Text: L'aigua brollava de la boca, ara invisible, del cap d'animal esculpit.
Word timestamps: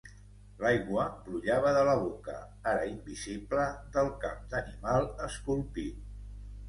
L'aigua 0.61 1.03
brollava 1.25 1.73
de 1.75 1.83
la 1.89 1.93
boca, 1.99 2.39
ara 2.71 2.87
invisible, 2.93 3.67
del 3.99 4.13
cap 4.25 4.43
d'animal 4.55 5.11
esculpit. 5.31 6.01